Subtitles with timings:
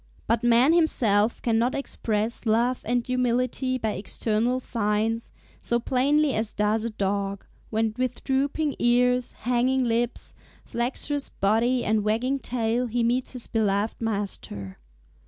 [0.25, 5.31] But man himself cannot express love and humility by external signs,
[5.61, 10.33] so plainly as does a dog, when with drooping ears, hanging lips,
[10.65, 14.79] flexuous body, and wagging tail, he meets his beloved master.